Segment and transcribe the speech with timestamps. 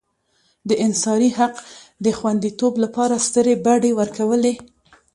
[0.69, 1.53] د انحصاري حق
[2.05, 4.53] د خوندیتوب لپاره سترې بډې ورکولې.